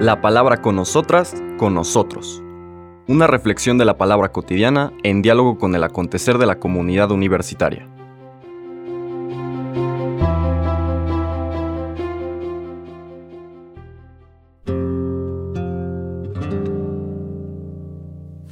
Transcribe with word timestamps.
La 0.00 0.20
palabra 0.20 0.60
con 0.60 0.76
nosotras, 0.76 1.34
con 1.56 1.74
nosotros. 1.74 2.42
Una 3.06 3.26
reflexión 3.26 3.78
de 3.78 3.84
la 3.84 3.98
palabra 3.98 4.32
cotidiana 4.32 4.92
en 5.02 5.22
diálogo 5.22 5.58
con 5.58 5.74
el 5.74 5.84
acontecer 5.84 6.38
de 6.38 6.46
la 6.46 6.58
comunidad 6.58 7.10
universitaria. 7.10 7.88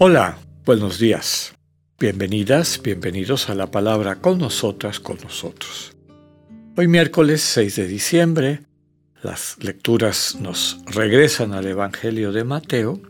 Hola, 0.04 0.36
buenos 0.64 0.98
días. 0.98 1.54
Bienvenidas, 2.00 2.80
bienvenidos 2.82 3.48
a 3.48 3.54
la 3.54 3.70
palabra 3.70 4.16
con 4.16 4.39
nosotras, 4.39 4.98
con 4.98 5.16
nosotros. 5.23 5.96
Hoy 6.77 6.89
miércoles 6.89 7.41
6 7.43 7.77
de 7.77 7.86
diciembre, 7.86 8.62
las 9.23 9.57
lecturas 9.61 10.36
nos 10.41 10.80
regresan 10.87 11.52
al 11.52 11.66
Evangelio 11.66 12.33
de 12.33 12.45
Mateo, 12.45 13.01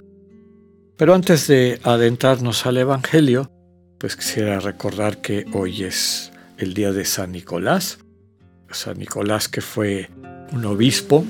pero 0.97 1.15
antes 1.15 1.47
de 1.47 1.81
adentrarnos 1.83 2.67
al 2.67 2.77
Evangelio, 2.77 3.51
pues 3.99 4.17
quisiera 4.17 4.61
recordar 4.61 5.23
que 5.23 5.47
hoy 5.53 5.85
es 5.85 6.31
el 6.59 6.75
día 6.75 6.93
de 6.93 7.05
San 7.05 7.33
Nicolás, 7.33 7.99
San 8.71 8.99
Nicolás 8.99 9.49
que 9.49 9.61
fue 9.61 10.11
un 10.53 10.65
obispo 10.65 11.25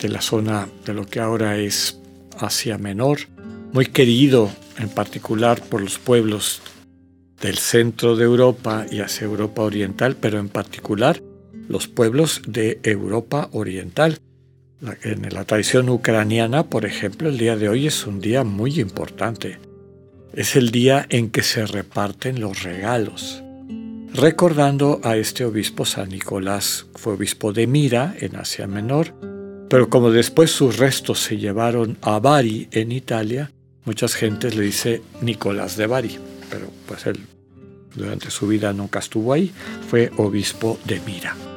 de 0.00 0.08
la 0.08 0.20
zona 0.20 0.68
de 0.84 0.94
lo 0.94 1.06
que 1.06 1.20
ahora 1.20 1.58
es 1.58 2.00
Asia 2.38 2.78
Menor, 2.78 3.18
muy 3.72 3.86
querido 3.86 4.50
en 4.78 4.88
particular 4.88 5.60
por 5.62 5.82
los 5.82 5.98
pueblos 5.98 6.62
del 7.40 7.58
centro 7.58 8.16
de 8.16 8.24
Europa 8.24 8.86
y 8.90 9.00
hacia 9.00 9.26
Europa 9.26 9.62
Oriental, 9.62 10.16
pero 10.16 10.38
en 10.38 10.48
particular 10.48 11.20
los 11.68 11.88
pueblos 11.88 12.42
de 12.46 12.80
Europa 12.82 13.48
Oriental. 13.52 14.18
En 15.02 15.28
la 15.32 15.44
tradición 15.44 15.88
ucraniana, 15.88 16.64
por 16.64 16.84
ejemplo, 16.84 17.28
el 17.28 17.38
día 17.38 17.56
de 17.56 17.68
hoy 17.68 17.86
es 17.86 18.06
un 18.06 18.20
día 18.20 18.44
muy 18.44 18.80
importante. 18.80 19.58
Es 20.34 20.56
el 20.56 20.70
día 20.70 21.06
en 21.08 21.30
que 21.30 21.42
se 21.42 21.64
reparten 21.64 22.40
los 22.40 22.62
regalos. 22.62 23.42
Recordando 24.12 25.00
a 25.02 25.16
este 25.16 25.44
obispo 25.44 25.84
San 25.84 26.10
Nicolás, 26.10 26.86
fue 26.94 27.14
obispo 27.14 27.52
de 27.52 27.66
Mira, 27.66 28.14
en 28.20 28.36
Asia 28.36 28.66
Menor, 28.66 29.12
pero 29.68 29.88
como 29.88 30.10
después 30.10 30.50
sus 30.50 30.76
restos 30.76 31.20
se 31.20 31.36
llevaron 31.36 31.96
a 32.02 32.20
Bari, 32.20 32.68
en 32.70 32.92
Italia, 32.92 33.50
muchas 33.84 34.14
gentes 34.14 34.54
le 34.54 34.64
dice 34.64 35.02
Nicolás 35.20 35.76
de 35.76 35.86
Bari, 35.86 36.18
pero 36.48 36.66
pues 36.86 37.06
él 37.06 37.18
durante 37.96 38.30
su 38.30 38.46
vida 38.46 38.72
nunca 38.72 38.98
estuvo 38.98 39.32
ahí, 39.32 39.52
fue 39.88 40.10
obispo 40.16 40.78
de 40.84 41.00
Mira. 41.06 41.53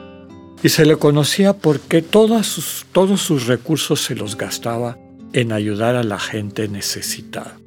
Y 0.63 0.69
se 0.69 0.85
le 0.85 0.97
conocía 0.97 1.53
porque 1.53 2.01
todos 2.01 2.47
sus, 2.47 3.47
recursos 3.47 4.01
se 4.01 4.15
los 4.15 4.37
gastaba 4.37 4.97
en 5.33 5.51
ayudar 5.51 5.95
a 5.95 6.03
la 6.03 6.19
gente 6.19 6.67
necesitada. 6.67 7.59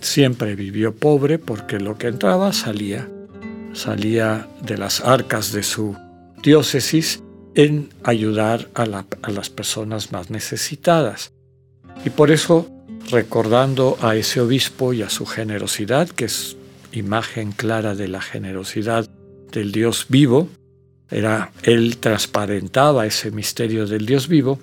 Siempre 0.00 0.54
vivió 0.54 0.94
pobre 0.94 1.38
porque 1.38 1.78
lo 1.78 1.98
que 1.98 2.08
entraba 2.08 2.52
salía, 2.52 3.08
salía 3.72 4.48
de 4.62 4.78
las 4.78 5.00
arcas 5.00 5.52
de 5.52 5.62
su 5.62 5.96
diócesis 6.42 7.22
en 7.54 7.90
ayudar 8.02 8.68
a 8.74 8.86
las 9.30 9.50
personas 9.50 10.12
más 10.12 10.30
necesitadas. 10.30 11.32
Y 12.04 12.10
por 12.10 12.30
eso, 12.30 12.68
recordando 13.10 13.98
a 14.00 14.16
ese 14.16 14.40
obispo 14.40 14.92
y 14.92 15.02
a 15.02 15.10
su 15.10 15.26
generosidad, 15.26 16.08
que 16.08 16.24
es 16.24 16.56
imagen 16.92 17.52
clara 17.52 17.94
de 17.94 18.08
la 18.08 18.20
generosidad 18.20 19.08
del 19.52 19.72
Dios 19.72 20.06
vivo, 20.08 20.48
era 21.10 21.52
él 21.62 21.98
transparentaba 21.98 23.06
ese 23.06 23.30
misterio 23.30 23.86
del 23.86 24.06
Dios 24.06 24.28
vivo, 24.28 24.58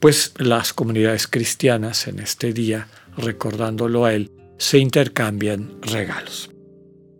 pues 0.00 0.32
las 0.36 0.72
comunidades 0.72 1.26
cristianas 1.26 2.06
en 2.06 2.18
este 2.18 2.52
día, 2.52 2.88
recordándolo 3.16 4.04
a 4.04 4.12
él, 4.12 4.30
se 4.58 4.78
intercambian 4.78 5.80
regalos. 5.82 6.50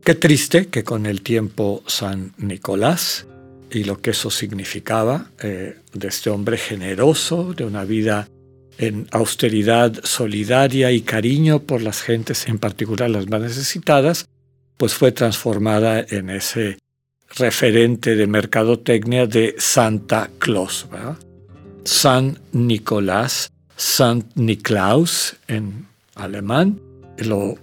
Qué 0.03 0.15
triste 0.15 0.67
que 0.67 0.85
con 0.85 1.07
el 1.07 1.23
tiempo 1.23 1.83
San 1.87 2.35
Nicolás 2.37 3.27
y 3.71 3.85
lo 3.85 4.01
que 4.01 4.11
eso 4.11 4.31
significaba 4.31 5.31
eh, 5.43 5.79
de 5.93 6.09
este 6.09 6.31
hombre 6.31 6.59
generoso, 6.59 7.55
de 7.55 7.65
una 7.65 7.85
vida 7.85 8.29
en 8.79 9.07
austeridad 9.11 9.93
solidaria 10.05 10.93
y 10.93 11.01
cariño 11.01 11.61
por 11.61 11.81
las 11.81 12.03
gentes, 12.03 12.47
en 12.49 12.59
particular 12.59 13.09
las 13.09 13.29
más 13.29 13.41
necesitadas, 13.41 14.27
pues 14.77 14.95
fue 14.95 15.13
transformada 15.13 16.05
en 16.09 16.31
ese 16.31 16.79
referente 17.37 18.17
de 18.17 18.27
mercadotecnia 18.27 19.27
de 19.27 19.55
Santa 19.59 20.31
Claus. 20.39 20.87
San 21.85 22.39
Nicolás, 22.53 23.51
Sant 23.77 24.25
Niklaus 24.37 25.37
en 25.49 25.87
alemán, 26.15 26.81
lo 27.19 27.57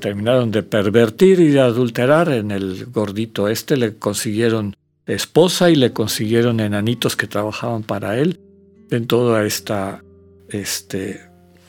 terminaron 0.00 0.50
de 0.50 0.62
pervertir 0.62 1.40
y 1.40 1.48
de 1.48 1.60
adulterar 1.60 2.28
en 2.30 2.50
el 2.50 2.86
gordito 2.86 3.48
este, 3.48 3.76
le 3.76 3.96
consiguieron 3.96 4.76
esposa 5.06 5.70
y 5.70 5.76
le 5.76 5.92
consiguieron 5.92 6.60
enanitos 6.60 7.16
que 7.16 7.26
trabajaban 7.26 7.82
para 7.82 8.18
él 8.18 8.40
en 8.90 9.06
toda 9.06 9.44
esta 9.44 10.02
este 10.48 11.20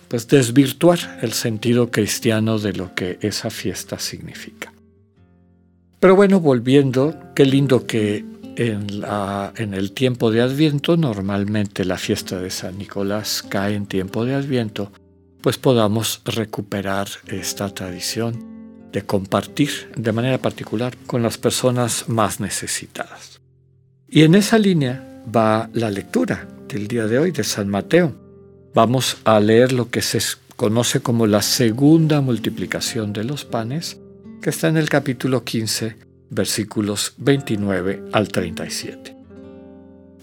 pues 0.08 0.28
desvirtuar 0.28 1.20
el 1.22 1.34
sentido 1.34 1.92
cristiano 1.92 2.60
de 2.60 2.74
lo 2.74 2.94
que 2.94 3.18
esa 3.22 3.50
fiesta 3.50 4.00
significa. 4.00 4.75
Pero 6.00 6.16
bueno, 6.16 6.40
volviendo, 6.40 7.16
qué 7.36 7.46
lindo 7.46 7.86
que 7.88 8.26
en, 8.58 8.88
en 9.58 9.74
el 9.74 9.92
tiempo 9.92 10.32
de 10.32 10.42
Adviento, 10.42 10.98
normalmente 10.98 11.86
la 11.86 11.98
fiesta 11.98 12.40
de 12.40 12.50
San 12.50 12.78
Nicolás 12.78 13.44
cae 13.48 13.76
en 13.76 13.86
tiempo 13.86 14.26
de 14.26 14.36
Adviento, 14.36 14.92
pues 15.42 15.58
podamos 15.58 16.22
recuperar 16.26 17.08
esta 17.28 17.70
tradición 17.70 18.90
de 18.92 19.04
compartir 19.04 19.92
de 19.96 20.12
manera 20.12 20.38
particular 20.38 20.96
con 21.06 21.22
las 21.22 21.38
personas 21.38 22.08
más 22.08 22.40
necesitadas. 22.40 23.42
Y 24.08 24.24
en 24.24 24.36
esa 24.36 24.58
línea 24.58 25.22
va 25.36 25.70
la 25.74 25.90
lectura 25.90 26.48
del 26.68 26.88
día 26.88 27.08
de 27.08 27.20
hoy 27.20 27.32
de 27.32 27.44
San 27.44 27.68
Mateo 27.68 28.26
Vamos 28.76 29.16
a 29.24 29.40
leer 29.40 29.72
lo 29.72 29.90
que 29.90 30.02
se 30.02 30.20
conoce 30.58 31.00
como 31.00 31.28
la 31.28 31.42
segunda 31.42 32.20
multiplicación 32.20 33.14
de 33.14 33.24
los 33.24 33.46
panes, 33.46 33.98
que 34.46 34.52
está 34.52 34.68
en 34.68 34.78
el 34.78 34.90
capítulo 34.90 35.44
15, 35.44 35.96
versículos 36.30 37.16
29 37.18 38.04
al 38.12 38.28
37. 38.28 39.16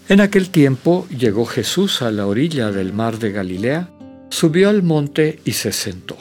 En 0.07 0.21
aquel 0.21 0.49
tiempo 0.49 1.05
llegó 1.09 1.43
Jesús 1.43 2.01
a 2.01 2.09
la 2.09 2.25
orilla 2.25 2.71
del 2.71 2.93
mar 2.93 3.19
de 3.19 3.33
Galilea, 3.33 3.89
subió 4.29 4.69
al 4.69 4.81
monte 4.81 5.41
y 5.43 5.51
se 5.51 5.73
sentó. 5.73 6.15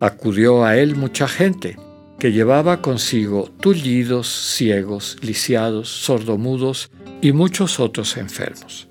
Acudió 0.00 0.64
a 0.64 0.78
él 0.78 0.96
mucha 0.96 1.28
gente, 1.28 1.76
que 2.18 2.32
llevaba 2.32 2.80
consigo 2.80 3.50
tullidos, 3.60 4.26
ciegos, 4.56 5.18
lisiados, 5.20 5.90
sordomudos 5.90 6.90
y 7.20 7.32
muchos 7.32 7.80
otros 7.80 8.16
enfermos. 8.16 8.88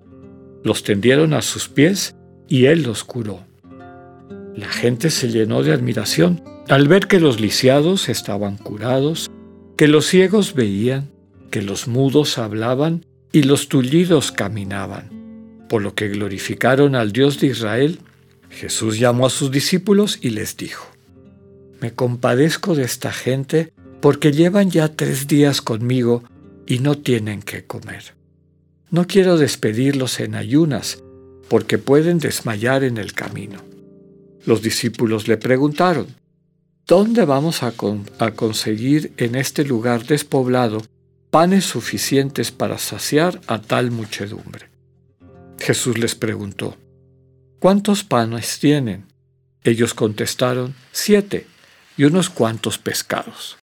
Los 0.63 0.83
tendieron 0.83 1.33
a 1.33 1.41
sus 1.41 1.67
pies 1.67 2.13
y 2.47 2.65
él 2.65 2.83
los 2.83 3.03
curó. 3.03 3.39
La 4.55 4.69
gente 4.69 5.09
se 5.09 5.29
llenó 5.29 5.63
de 5.63 5.73
admiración 5.73 6.52
al 6.69 6.87
ver 6.87 7.07
que 7.07 7.19
los 7.19 7.39
lisiados 7.39 8.09
estaban 8.09 8.57
curados, 8.57 9.29
que 9.75 9.87
los 9.87 10.05
ciegos 10.07 10.53
veían, 10.53 11.09
que 11.51 11.61
los 11.61 11.87
mudos 11.87 12.37
hablaban 12.37 13.05
y 13.31 13.43
los 13.43 13.67
tullidos 13.67 14.31
caminaban, 14.31 15.65
por 15.67 15.81
lo 15.81 15.93
que 15.93 16.07
glorificaron 16.07 16.95
al 16.95 17.11
Dios 17.11 17.39
de 17.39 17.47
Israel. 17.47 17.99
Jesús 18.49 18.97
llamó 18.97 19.25
a 19.25 19.29
sus 19.29 19.51
discípulos 19.51 20.19
y 20.21 20.29
les 20.29 20.55
dijo, 20.55 20.87
Me 21.81 21.93
compadezco 21.93 22.75
de 22.75 22.83
esta 22.83 23.11
gente 23.11 23.73
porque 23.99 24.31
llevan 24.31 24.69
ya 24.69 24.89
tres 24.89 25.27
días 25.27 25.61
conmigo 25.61 26.23
y 26.65 26.79
no 26.79 26.97
tienen 26.97 27.41
que 27.41 27.65
comer. 27.65 28.15
No 28.89 29.07
quiero 29.07 29.37
despedirlos 29.37 30.19
en 30.19 30.35
ayunas, 30.35 31.03
porque 31.49 31.77
pueden 31.77 32.19
desmayar 32.19 32.83
en 32.83 32.97
el 32.97 33.13
camino. 33.13 33.59
Los 34.45 34.61
discípulos 34.61 35.27
le 35.27 35.37
preguntaron, 35.37 36.07
¿dónde 36.87 37.25
vamos 37.25 37.63
a, 37.63 37.71
conseguir 37.71 39.13
en 39.17 39.35
este 39.35 39.63
lugar 39.63 40.05
despoblado 40.05 40.81
panes 41.29 41.65
suficientes 41.65 42.51
para 42.51 42.77
saciar 42.77 43.41
a 43.47 43.59
tal 43.59 43.91
muchedumbre? 43.91 44.69
Jesús 45.59 45.97
les 45.97 46.15
preguntó, 46.15 46.77
¿cuántos 47.59 48.03
panes 48.03 48.59
tienen? 48.59 49.05
Ellos 49.63 49.93
contestaron, 49.93 50.75
siete 50.91 51.47
y 51.95 52.03
unos 52.03 52.29
cuantos 52.29 52.77
pescados. 52.77 53.57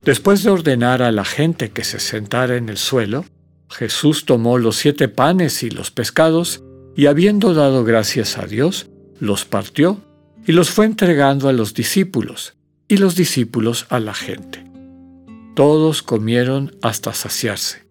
Después 0.00 0.42
de 0.42 0.50
ordenar 0.50 1.02
a 1.02 1.12
la 1.12 1.24
gente 1.24 1.70
que 1.70 1.84
se 1.84 2.00
sentara 2.00 2.56
en 2.56 2.68
el 2.68 2.76
suelo, 2.76 3.24
Jesús 3.68 4.26
tomó 4.26 4.58
los 4.58 4.76
siete 4.76 5.08
panes 5.08 5.62
y 5.62 5.70
los 5.70 5.90
pescados 5.90 6.62
y 6.94 7.06
habiendo 7.06 7.54
dado 7.54 7.84
gracias 7.84 8.36
a 8.36 8.46
Dios, 8.46 8.88
los 9.18 9.44
partió 9.44 10.00
y 10.46 10.52
los 10.52 10.70
fue 10.70 10.86
entregando 10.86 11.48
a 11.48 11.52
los 11.52 11.74
discípulos, 11.74 12.54
y 12.88 12.96
los 12.96 13.14
discípulos 13.14 13.86
a 13.88 14.00
la 14.00 14.14
gente. 14.14 14.64
Todos 15.54 16.02
comieron 16.02 16.76
hasta 16.82 17.12
saciarse, 17.12 17.86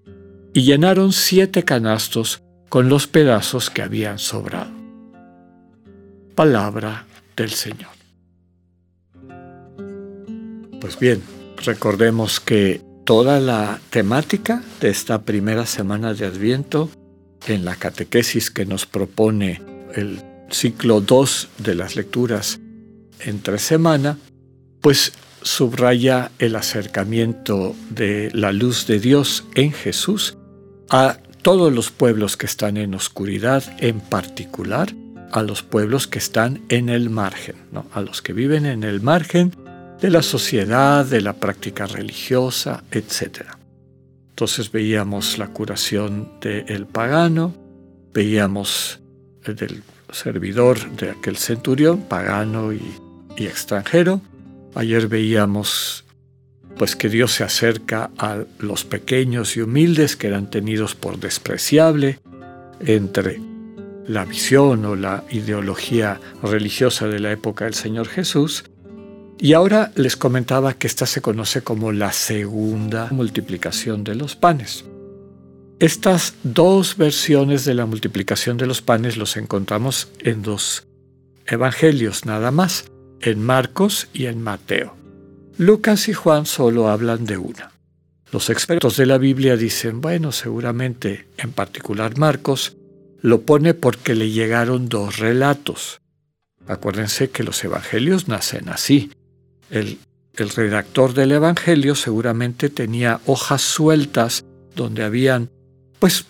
y 0.53 0.63
llenaron 0.63 1.13
siete 1.13 1.63
canastos 1.63 2.42
con 2.69 2.89
los 2.89 3.07
pedazos 3.07 3.69
que 3.69 3.81
habían 3.81 4.19
sobrado. 4.19 4.71
Palabra 6.36 7.06
del 7.36 7.51
Señor. 7.51 7.92
Pues 10.80 10.98
bien, 11.00 11.21
recordemos 11.63 12.39
que 12.39 12.81
toda 13.06 13.39
la 13.39 13.80
temática 13.89 14.63
de 14.80 14.89
esta 14.89 15.24
primera 15.24 15.65
semana 15.65 16.13
de 16.13 16.25
Adviento 16.25 16.89
en 17.48 17.65
la 17.65 17.75
catequesis 17.75 18.51
que 18.51 18.65
nos 18.65 18.86
propone 18.86 19.62
el 19.95 20.31
ciclo 20.51 21.01
2 21.01 21.50
de 21.57 21.75
las 21.75 21.95
lecturas 21.95 22.59
entre 23.19 23.59
semana, 23.59 24.18
pues 24.81 25.13
subraya 25.42 26.31
el 26.39 26.56
acercamiento 26.56 27.75
de 27.89 28.30
la 28.33 28.51
luz 28.51 28.88
de 28.88 29.00
Dios 29.00 29.45
en 29.56 29.71
Jesús 29.71 30.38
a 30.89 31.18
todos 31.42 31.74
los 31.74 31.89
pueblos 31.89 32.38
que 32.38 32.45
están 32.45 32.77
en 32.77 32.94
oscuridad, 32.94 33.63
en 33.80 34.00
particular 34.00 34.94
a 35.31 35.42
los 35.44 35.63
pueblos 35.63 36.07
que 36.07 36.19
están 36.19 36.62
en 36.69 36.89
el 36.89 37.09
margen, 37.09 37.56
a 37.94 38.01
los 38.01 38.21
que 38.21 38.33
viven 38.33 38.65
en 38.65 38.83
el 38.83 39.01
margen 39.01 39.56
de 40.00 40.09
la 40.09 40.21
sociedad, 40.21 41.06
de 41.06 41.21
la 41.21 41.33
práctica 41.33 41.86
religiosa, 41.86 42.83
etc. 42.92 43.45
Entonces 44.30 44.71
veíamos 44.71 45.38
la 45.38 45.48
curación 45.48 46.33
del 46.42 46.86
pagano, 46.86 47.53
veíamos 48.13 49.00
el 49.45 49.56
del 49.56 49.83
servidor 50.12 50.90
de 50.92 51.12
aquel 51.12 51.38
centurión, 51.38 52.02
pagano 52.02 52.74
y, 52.74 52.80
extranjero. 53.38 54.22
Ayer 54.75 55.08
veíamos 55.08 56.06
pues 56.78 56.96
que 56.96 57.10
Dios 57.10 57.31
se 57.31 57.44
acerca 57.44 58.12
a 58.19 58.44
los 58.60 58.86
pequeños 58.86 59.58
y 59.58 59.62
humildes 59.62 60.16
que 60.16 60.28
eran 60.28 60.52
tenidos 60.52 60.94
por 60.94 61.19
despreciable 61.19 62.19
entre 62.80 63.42
la 64.08 64.25
visión 64.25 64.86
o 64.86 64.96
la 64.96 65.24
ideología 65.31 66.19
religiosa 66.44 67.08
de 67.08 67.19
la 67.19 67.31
época 67.31 67.66
del 67.66 67.74
Señor 67.74 68.08
Jesús 68.08 68.66
y 69.40 69.54
ahora 69.54 69.92
les 69.96 70.18
comentaba 70.18 70.75
que 70.75 70.86
esta 70.86 71.08
se 71.08 71.22
conoce 71.22 71.63
como 71.63 71.92
la 71.92 72.12
segunda 72.12 73.08
multiplicación 73.10 74.04
de 74.04 74.13
los 74.13 74.36
panes. 74.36 74.86
Estas 75.81 76.36
dos 76.44 76.95
versiones 76.95 77.66
de 77.66 77.74
la 77.74 77.88
multiplicación 77.88 78.56
de 78.57 78.68
los 78.68 78.83
panes 78.83 79.18
los 79.18 79.36
encontramos 79.36 80.10
en 80.19 80.44
dos 80.44 80.86
evangelios 81.48 82.28
nada 82.28 82.51
más, 82.51 82.86
en 83.19 83.42
Marcos 83.42 84.07
y 84.13 84.28
en 84.28 84.44
Mateo. 84.44 84.95
Lucas 85.57 86.07
y 86.07 86.13
Juan 86.13 86.45
solo 86.45 86.88
hablan 86.88 87.25
de 87.25 87.38
una. 87.38 87.72
Los 88.31 88.51
expertos 88.51 88.95
de 88.95 89.07
la 89.07 89.18
Biblia 89.18 89.57
dicen, 89.57 90.01
bueno, 90.01 90.31
seguramente, 90.31 91.25
en 91.38 91.51
particular 91.51 92.16
Marcos, 92.16 92.77
lo 93.19 93.42
pone 93.42 93.74
porque 93.74 94.13
le 94.13 94.30
llegaron 94.30 94.88
dos 94.88 95.18
relatos. 95.18 96.00
Acuérdense 96.68 97.31
que 97.31 97.42
los 97.42 97.63
evangelios 97.63 98.27
nacen 98.27 98.69
así, 98.69 99.10
el, 99.72 99.98
redactor 100.38 101.16
del 101.16 101.31
Evangelio 101.31 101.95
seguramente 101.95 102.69
tenía 102.69 103.19
hojas 103.25 103.63
sueltas 103.63 104.45
donde 104.75 105.04
habían, 105.04 105.50
pues, 106.01 106.25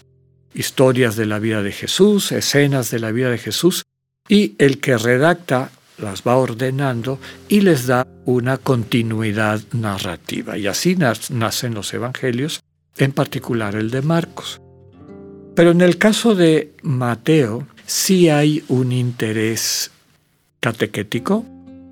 historias 0.54 1.16
de 1.16 1.26
la 1.26 1.40
vida 1.40 1.64
de 1.64 1.72
Jesús, 1.72 2.34
escenas 2.34 2.92
de 2.92 3.00
la 3.00 3.14
vida 3.14 3.30
de 3.30 3.38
Jesús, 3.38 3.84
y 4.28 4.54
el 4.58 4.82
que 4.82 4.98
redacta 4.98 5.72
las 5.98 6.24
va 6.24 6.36
ordenando 6.36 7.20
y 7.48 7.62
les 7.62 7.88
da 7.88 8.06
una 8.26 8.58
continuidad 8.58 9.62
narrativa. 9.72 10.58
Y 10.58 10.68
así 10.68 10.98
nacen 10.98 11.74
los 11.74 11.94
evangelios, 11.94 12.60
en 12.98 13.14
particular 13.14 13.76
el 13.76 13.92
de 13.92 14.02
Marcos. 14.02 14.60
Pero 15.56 15.72
en 15.72 15.80
el 15.80 15.98
caso 15.98 16.36
de 16.36 16.74
Mateo, 16.84 17.66
sí 17.86 18.28
hay 18.28 18.66
un 18.68 18.92
interés 18.92 19.92
catequético, 20.60 21.46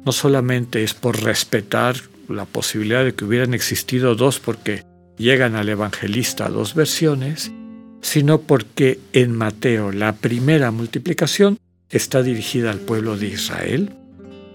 no 0.05 0.11
solamente 0.11 0.83
es 0.83 0.93
por 0.93 1.23
respetar 1.23 1.95
la 2.27 2.43
posibilidad 2.43 3.05
de 3.05 3.15
que 3.15 3.23
hubieran 3.23 3.53
existido 3.53 4.15
dos 4.15 4.39
porque 4.41 4.83
llegan 5.17 5.55
al 5.55 5.69
evangelista 5.69 6.49
dos 6.49 6.75
versiones, 6.75 7.53
sino 8.01 8.41
porque 8.41 8.99
en 9.13 9.35
Mateo 9.35 9.91
la 9.91 10.13
primera 10.13 10.71
multiplicación 10.71 11.57
está 11.89 12.23
dirigida 12.23 12.71
al 12.71 12.79
pueblo 12.79 13.17
de 13.17 13.27
Israel 13.27 13.91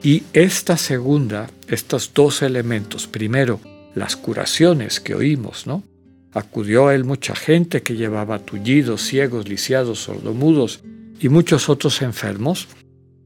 y 0.02 0.22
esta 0.32 0.76
segunda, 0.76 1.50
estos 1.68 2.12
dos 2.12 2.42
elementos, 2.42 3.06
primero 3.06 3.60
las 3.94 4.16
curaciones 4.16 5.00
que 5.00 5.14
oímos, 5.14 5.66
¿no? 5.66 5.82
Acudió 6.32 6.88
a 6.88 6.94
él 6.94 7.04
mucha 7.04 7.34
gente 7.34 7.82
que 7.82 7.94
llevaba 7.94 8.40
tullidos, 8.40 9.02
ciegos, 9.02 9.48
lisiados, 9.48 10.00
sordomudos 10.00 10.80
y 11.20 11.28
muchos 11.28 11.68
otros 11.68 12.02
enfermos, 12.02 12.68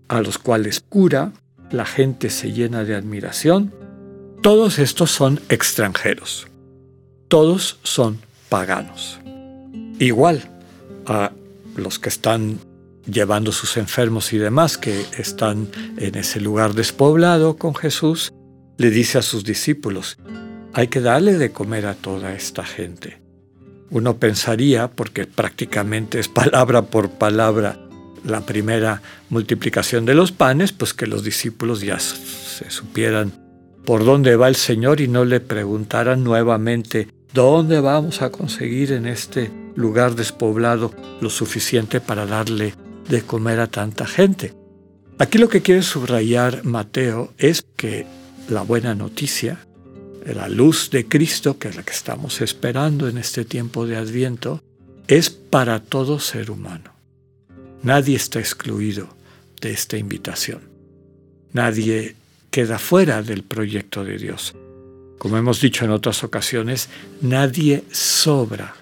a 0.08 0.20
los 0.20 0.38
cuales 0.38 0.80
cura 0.86 1.32
la 1.70 1.86
gente 1.86 2.30
se 2.30 2.52
llena 2.52 2.84
de 2.84 2.94
admiración. 2.94 3.72
Todos 4.42 4.78
estos 4.78 5.10
son 5.10 5.40
extranjeros. 5.48 6.46
Todos 7.28 7.78
son 7.82 8.20
paganos. 8.48 9.18
Igual 9.98 10.42
a 11.06 11.32
los 11.76 11.98
que 11.98 12.08
están 12.08 12.58
llevando 13.10 13.52
sus 13.52 13.76
enfermos 13.76 14.32
y 14.32 14.38
demás, 14.38 14.78
que 14.78 15.04
están 15.16 15.68
en 15.96 16.14
ese 16.14 16.40
lugar 16.40 16.74
despoblado 16.74 17.56
con 17.56 17.74
Jesús, 17.74 18.32
le 18.76 18.90
dice 18.90 19.18
a 19.18 19.22
sus 19.22 19.44
discípulos, 19.44 20.18
hay 20.72 20.88
que 20.88 21.00
darle 21.00 21.36
de 21.38 21.50
comer 21.50 21.86
a 21.86 21.94
toda 21.94 22.34
esta 22.34 22.64
gente. 22.64 23.20
Uno 23.90 24.18
pensaría, 24.18 24.88
porque 24.88 25.26
prácticamente 25.26 26.20
es 26.20 26.28
palabra 26.28 26.82
por 26.82 27.10
palabra 27.10 27.78
la 28.24 28.42
primera 28.42 29.02
multiplicación 29.30 30.04
de 30.04 30.14
los 30.14 30.32
panes, 30.32 30.72
pues 30.72 30.92
que 30.94 31.06
los 31.06 31.24
discípulos 31.24 31.80
ya 31.80 31.98
se 31.98 32.70
supieran 32.70 33.32
por 33.84 34.04
dónde 34.04 34.36
va 34.36 34.48
el 34.48 34.56
Señor 34.56 35.00
y 35.00 35.08
no 35.08 35.24
le 35.24 35.40
preguntaran 35.40 36.22
nuevamente, 36.22 37.08
¿dónde 37.32 37.80
vamos 37.80 38.20
a 38.20 38.30
conseguir 38.30 38.92
en 38.92 39.06
este 39.06 39.50
lugar 39.78 40.16
despoblado 40.16 40.92
lo 41.20 41.30
suficiente 41.30 42.00
para 42.00 42.26
darle 42.26 42.74
de 43.08 43.22
comer 43.22 43.60
a 43.60 43.68
tanta 43.68 44.06
gente? 44.06 44.52
Aquí 45.18 45.38
lo 45.38 45.48
que 45.48 45.62
quiere 45.62 45.82
subrayar 45.82 46.64
Mateo 46.64 47.32
es 47.38 47.64
que 47.76 48.06
la 48.48 48.62
buena 48.62 48.94
noticia, 48.94 49.66
la 50.24 50.48
luz 50.48 50.90
de 50.90 51.06
Cristo, 51.06 51.58
que 51.58 51.68
es 51.68 51.76
la 51.76 51.82
que 51.82 51.92
estamos 51.92 52.40
esperando 52.40 53.08
en 53.08 53.18
este 53.18 53.44
tiempo 53.44 53.86
de 53.86 53.96
Adviento, 53.96 54.62
es 55.06 55.30
para 55.30 55.80
todo 55.80 56.18
ser 56.18 56.50
humano. 56.50 56.92
Nadie 57.82 58.16
está 58.16 58.40
excluido 58.40 59.08
de 59.60 59.70
esta 59.70 59.96
invitación. 59.96 60.60
Nadie 61.52 62.14
queda 62.50 62.78
fuera 62.78 63.22
del 63.22 63.42
proyecto 63.42 64.04
de 64.04 64.18
Dios. 64.18 64.54
Como 65.18 65.36
hemos 65.36 65.60
dicho 65.60 65.84
en 65.84 65.90
otras 65.90 66.22
ocasiones, 66.24 66.88
nadie 67.20 67.84
sobra. 67.90 68.74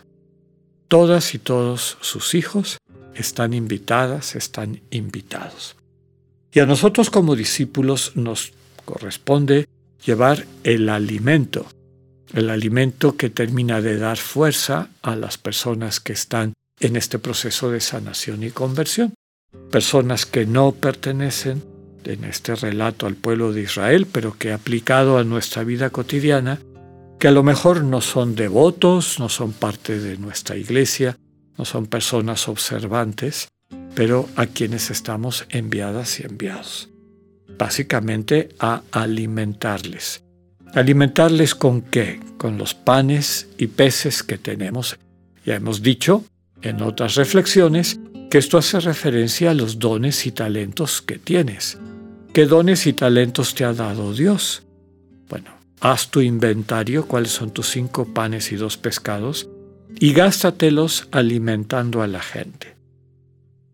Todas 0.88 1.34
y 1.34 1.38
todos 1.38 1.98
sus 2.00 2.34
hijos 2.34 2.78
están 3.14 3.54
invitadas, 3.54 4.36
están 4.36 4.80
invitados. 4.90 5.76
Y 6.52 6.60
a 6.60 6.66
nosotros 6.66 7.10
como 7.10 7.34
discípulos 7.34 8.12
nos 8.14 8.52
corresponde 8.84 9.68
llevar 10.04 10.46
el 10.62 10.88
alimento, 10.88 11.66
el 12.32 12.50
alimento 12.50 13.16
que 13.16 13.30
termina 13.30 13.80
de 13.80 13.98
dar 13.98 14.16
fuerza 14.16 14.90
a 15.02 15.16
las 15.16 15.38
personas 15.38 15.98
que 15.98 16.12
están 16.12 16.52
en 16.78 16.96
este 16.96 17.18
proceso 17.18 17.70
de 17.70 17.80
sanación 17.80 18.42
y 18.42 18.50
conversión. 18.50 19.14
Personas 19.70 20.24
que 20.24 20.46
no 20.46 20.72
pertenecen 20.72 21.64
en 22.04 22.24
este 22.24 22.54
relato 22.54 23.06
al 23.06 23.16
pueblo 23.16 23.52
de 23.52 23.62
Israel, 23.62 24.06
pero 24.10 24.36
que 24.38 24.52
aplicado 24.52 25.18
a 25.18 25.24
nuestra 25.24 25.64
vida 25.64 25.90
cotidiana, 25.90 26.60
que 27.26 27.30
a 27.30 27.32
lo 27.32 27.42
mejor 27.42 27.82
no 27.82 28.00
son 28.00 28.36
devotos, 28.36 29.18
no 29.18 29.28
son 29.28 29.52
parte 29.52 29.98
de 29.98 30.16
nuestra 30.16 30.54
iglesia, 30.54 31.18
no 31.58 31.64
son 31.64 31.86
personas 31.86 32.46
observantes, 32.46 33.48
pero 33.96 34.28
a 34.36 34.46
quienes 34.46 34.92
estamos 34.92 35.44
enviadas 35.48 36.20
y 36.20 36.22
enviados. 36.22 36.88
Básicamente 37.58 38.50
a 38.60 38.82
alimentarles. 38.92 40.22
¿Alimentarles 40.72 41.56
con 41.56 41.82
qué? 41.82 42.20
Con 42.38 42.58
los 42.58 42.74
panes 42.74 43.48
y 43.58 43.66
peces 43.66 44.22
que 44.22 44.38
tenemos. 44.38 44.96
Ya 45.44 45.56
hemos 45.56 45.82
dicho 45.82 46.24
en 46.62 46.80
otras 46.80 47.16
reflexiones 47.16 47.98
que 48.30 48.38
esto 48.38 48.56
hace 48.56 48.78
referencia 48.78 49.50
a 49.50 49.54
los 49.54 49.80
dones 49.80 50.26
y 50.26 50.30
talentos 50.30 51.02
que 51.02 51.18
tienes. 51.18 51.76
¿Qué 52.32 52.46
dones 52.46 52.86
y 52.86 52.92
talentos 52.92 53.52
te 53.56 53.64
ha 53.64 53.72
dado 53.72 54.14
Dios? 54.14 54.62
Bueno, 55.28 55.55
haz 55.80 56.10
tu 56.10 56.20
inventario, 56.20 57.06
cuáles 57.06 57.32
son 57.32 57.50
tus 57.50 57.70
cinco 57.70 58.06
panes 58.12 58.52
y 58.52 58.56
dos 58.56 58.76
pescados, 58.76 59.48
y 59.98 60.12
gástatelos 60.12 61.08
alimentando 61.10 62.02
a 62.02 62.06
la 62.06 62.20
gente. 62.20 62.76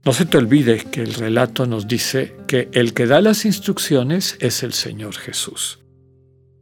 No 0.05 0.13
se 0.13 0.27
te 0.27 0.37
olvide 0.37 0.85
que 0.91 1.03
el 1.03 1.15
relato 1.15 1.67
nos 1.67 1.87
dice 1.87 2.35
que 2.47 2.69
el 2.73 2.93
que 2.93 3.07
da 3.07 3.21
las 3.21 3.45
instrucciones 3.45 4.37
es 4.41 4.63
el 4.63 4.73
Señor 4.73 5.15
Jesús. 5.15 5.79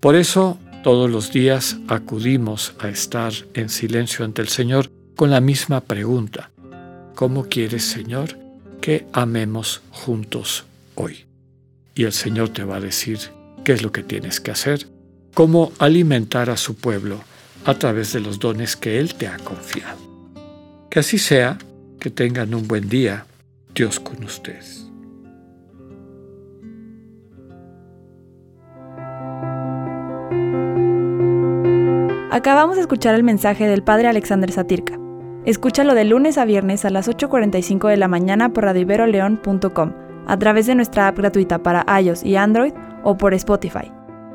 Por 0.01 0.15
eso 0.15 0.59
todos 0.83 1.11
los 1.11 1.33
días 1.33 1.79
acudimos 1.89 2.75
a 2.79 2.89
estar 2.89 3.33
en 3.55 3.69
silencio 3.69 4.25
ante 4.25 4.43
el 4.43 4.49
Señor 4.49 4.91
con 5.17 5.31
la 5.31 5.41
misma 5.41 5.81
pregunta. 5.81 6.51
¿cómo 7.21 7.51
quieres, 7.51 7.85
Señor, 7.85 8.39
que 8.81 9.07
amemos 9.13 9.83
juntos 9.91 10.65
hoy? 10.95 11.27
Y 11.95 12.05
el 12.05 12.15
Señor 12.15 12.49
te 12.49 12.65
va 12.65 12.77
a 12.77 12.81
decir 12.81 13.19
qué 13.63 13.73
es 13.73 13.83
lo 13.83 13.93
que 13.93 14.03
tienes 14.03 14.41
que 14.41 14.51
hacer, 14.51 14.89
cómo 15.35 15.73
alimentar 15.79 16.51
a 16.51 16.57
su 16.57 16.75
pueblo 16.75 17.21
a 17.65 17.75
través 17.75 18.13
de 18.13 18.21
los 18.21 18.39
dones 18.39 18.77
que 18.77 18.99
Él 18.99 19.15
te 19.15 19.27
ha 19.27 19.39
confiado. 19.39 19.99
Que 20.91 21.01
así 21.01 21.19
sea, 21.19 21.59
que 21.99 22.11
tengan 22.11 22.55
un 22.55 22.67
buen 22.67 22.89
día, 22.89 23.27
Dios 23.75 24.01
con 24.01 24.25
ustedes. 24.25 24.87
Acabamos 32.33 32.77
de 32.77 32.83
escuchar 32.83 33.15
el 33.15 33.23
mensaje 33.23 33.67
del 33.67 33.83
Padre 33.83 34.09
Alexander 34.09 34.51
Satirka. 34.51 34.99
Escúchalo 35.45 35.95
de 35.95 36.05
lunes 36.05 36.39
a 36.39 36.45
viernes 36.45 36.85
a 36.85 36.91
las 36.91 37.09
8.45 37.09 37.89
de 37.89 37.97
la 37.97 38.09
mañana 38.09 38.53
por 38.53 38.65
radioiberoleón.com, 38.65 39.93
a 40.27 40.39
través 40.39 40.67
de 40.67 40.75
nuestra 40.75 41.09
app 41.09 41.19
gratuita 41.19 41.63
para 41.63 41.85
iOS 42.01 42.25
y 42.25 42.37
Android 42.37 42.73
o 43.03 43.17
por 43.17 43.35
Spotify. 43.35 44.00